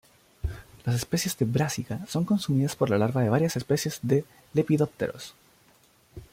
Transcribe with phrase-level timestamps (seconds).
[0.83, 5.35] Las especies de "Brassica" son consumidas por la larva de varias especies de lepidópteros.